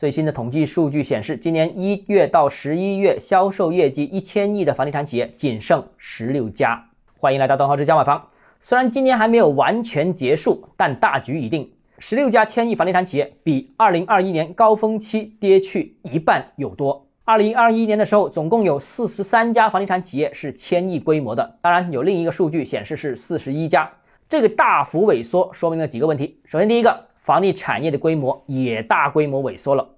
[0.00, 6.82] 最新的统计数据显示，今年一月到十一月销售业绩一千亿的房地产企业仅剩十六家。
[7.18, 8.26] 欢迎来到东浩之家买房。
[8.62, 11.70] 虽然今年还没有完全结束，但大局已定。
[11.98, 17.06] 十六家千亿房地产企业比二零二一年高峰期跌去一半有多。
[17.26, 21.58] 二零二一年的时候，总共有四十三家房地产企业是千亿规模的。
[21.60, 23.90] 当然，有另一个数据显示是四十一家。
[24.30, 26.40] 这个大幅萎缩说明了几个问题。
[26.46, 29.88] 首先，第一个，房地产业的规模也大规模萎缩了。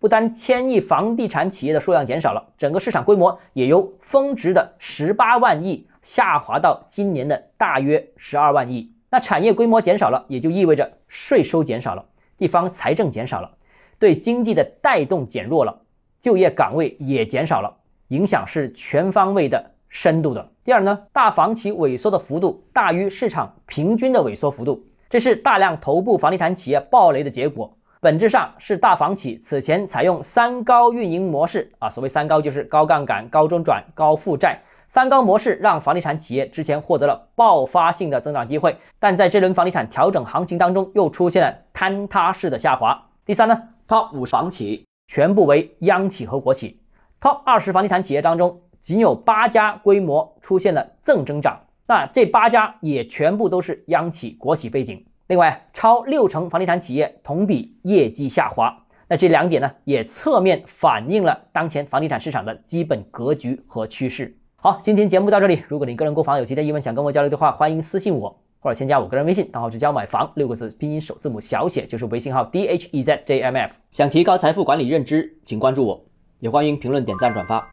[0.00, 8.90] 不单千亿房地产企业的数量减少了，整个市场规模也由峰值的十八万亿下滑到今年的大约十二万亿。
[9.08, 12.04] 那产业规模减少了，也就意味着税收减少了，
[12.36, 13.52] 地方财政减少了，
[14.00, 15.82] 对经济的带动减弱了，
[16.20, 17.72] 就业岗位也减少了，
[18.08, 20.50] 影响是全方位的、深度的。
[20.64, 27.72] 第二呢，大房企萎缩的幅度大于市场平均的萎缩幅度，这是大量头部房地产企业暴雷的结果。
[28.00, 34.60] 本质上是大房企此前采用三高运营模式啊，所谓三高就是高杠杆、高周转、高负债。
[34.88, 43.00] 三高模式让房地产企业之前获得了爆发性的增长机会，但在这轮房地产调整行情当中，又出现了坍塌式的下滑。
[43.24, 46.80] 第三呢，Top 五房企全部为央企和国企
[47.20, 55.04] ，Top 二十房地产企业当中仅有八家规模出现了正增长，那这八家也全部都是央企国企背景。
[55.26, 64.36] 另外，超六成房地产企业同比业绩下滑，那这两点呢，也侧面反映了当前房地产市场的基本格局和趋势。
[64.56, 65.62] 好，今天节目到这里。
[65.68, 73.74] 如果你个人购房有其他疑问想跟我交流的话，欢迎私信我或者添加我个人微信，账号是教买房六个字拼音首字母小写就是微信号 d h e z j m f。
[73.90, 76.04] 想提高财富管理认知，请关注我，
[76.40, 77.66] 也欢迎评论点赞转发。